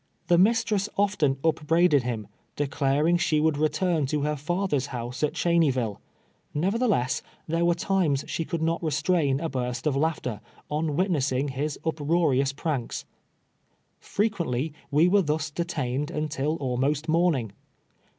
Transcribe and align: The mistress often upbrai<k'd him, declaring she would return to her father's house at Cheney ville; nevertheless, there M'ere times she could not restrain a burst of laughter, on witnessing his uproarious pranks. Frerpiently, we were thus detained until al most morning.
The 0.29 0.39
mistress 0.39 0.89
often 0.97 1.35
upbrai<k'd 1.43 2.01
him, 2.01 2.25
declaring 2.55 3.17
she 3.17 3.39
would 3.39 3.55
return 3.59 4.07
to 4.07 4.23
her 4.23 4.35
father's 4.35 4.87
house 4.87 5.21
at 5.21 5.35
Cheney 5.35 5.69
ville; 5.69 6.01
nevertheless, 6.55 7.21
there 7.47 7.63
M'ere 7.63 7.75
times 7.75 8.25
she 8.27 8.43
could 8.43 8.63
not 8.63 8.81
restrain 8.81 9.39
a 9.39 9.47
burst 9.47 9.85
of 9.85 9.95
laughter, 9.95 10.41
on 10.71 10.95
witnessing 10.95 11.49
his 11.49 11.77
uproarious 11.85 12.51
pranks. 12.51 13.05
Frerpiently, 14.01 14.73
we 14.89 15.07
were 15.07 15.21
thus 15.21 15.51
detained 15.51 16.09
until 16.09 16.57
al 16.59 16.77
most 16.77 17.07
morning. 17.07 17.51